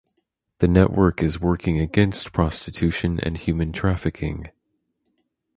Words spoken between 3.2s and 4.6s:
human trafficking.